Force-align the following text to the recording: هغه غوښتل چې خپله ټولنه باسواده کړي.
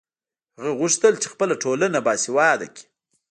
هغه 0.57 0.71
غوښتل 0.79 1.13
چې 1.21 1.27
خپله 1.33 1.55
ټولنه 1.63 1.97
باسواده 2.05 2.67
کړي. 2.75 2.85